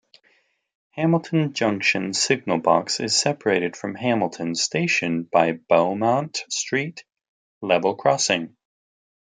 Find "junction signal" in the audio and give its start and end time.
1.53-2.57